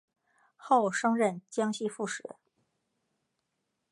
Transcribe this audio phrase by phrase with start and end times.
[0.57, 2.35] 后升任江西副使。